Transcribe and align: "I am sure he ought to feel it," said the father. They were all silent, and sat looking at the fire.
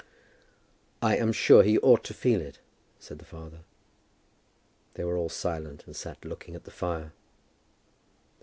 "I 1.03 1.15
am 1.15 1.31
sure 1.31 1.61
he 1.61 1.77
ought 1.77 2.03
to 2.05 2.15
feel 2.15 2.41
it," 2.41 2.57
said 2.97 3.19
the 3.19 3.23
father. 3.25 3.59
They 4.95 5.03
were 5.03 5.15
all 5.15 5.29
silent, 5.29 5.83
and 5.85 5.95
sat 5.95 6.25
looking 6.25 6.55
at 6.55 6.63
the 6.63 6.71
fire. 6.71 7.13